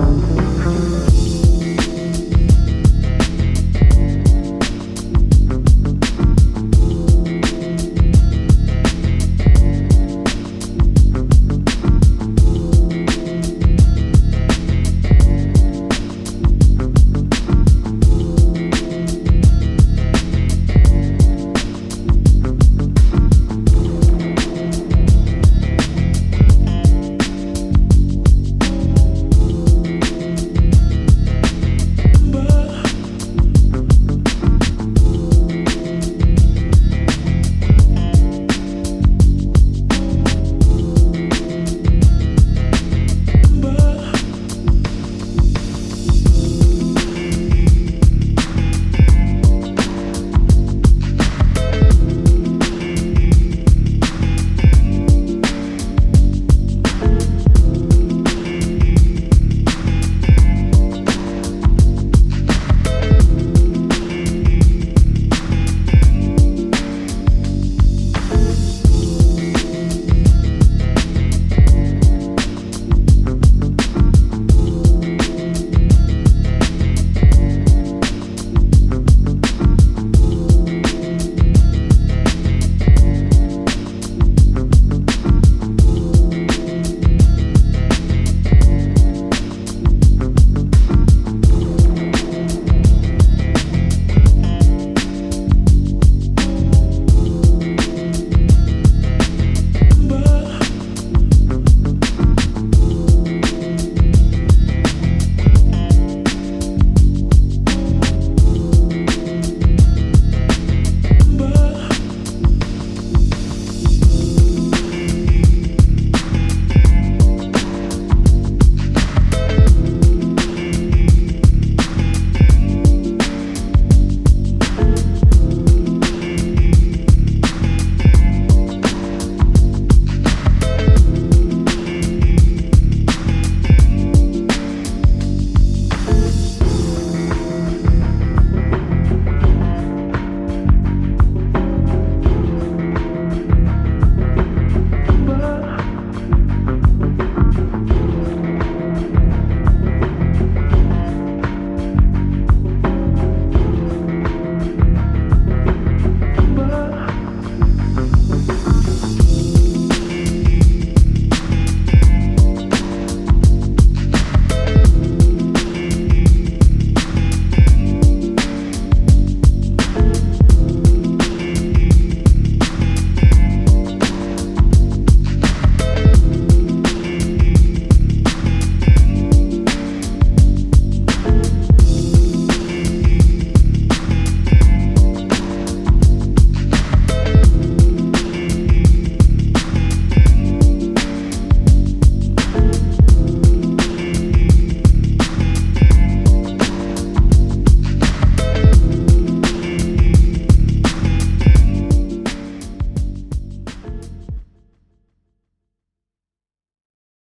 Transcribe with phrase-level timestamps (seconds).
[0.00, 0.39] around